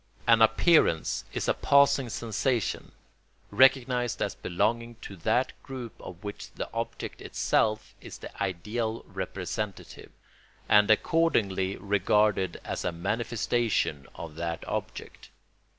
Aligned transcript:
An 0.25 0.41
appearance 0.41 1.25
is 1.31 1.47
a 1.47 1.53
passing 1.53 2.09
sensation, 2.09 2.93
recognised 3.51 4.19
as 4.19 4.33
belonging 4.33 4.95
to 5.01 5.15
that 5.17 5.53
group 5.61 5.93
of 5.99 6.23
which 6.23 6.49
the 6.53 6.67
object 6.73 7.21
itself 7.21 7.93
is 8.01 8.17
the 8.17 8.41
ideal 8.43 9.03
representative, 9.05 10.11
and 10.67 10.89
accordingly 10.89 11.75
regarded 11.77 12.59
as 12.63 12.83
a 12.83 12.91
manifestation 12.91 14.07
of 14.15 14.33
that 14.37 14.67
object. 14.67 15.29